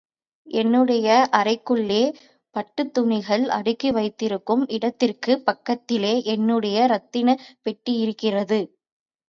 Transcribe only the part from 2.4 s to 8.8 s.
பட்டுத் துணிகள் அடுக்கி வைத்திருக்கும் இடத்திற்குப் பக்கத்திலே என்னுடைய ரத்தினப் பெட்டியிருக்கிறது.